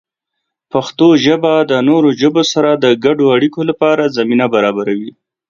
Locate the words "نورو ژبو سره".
1.89-2.71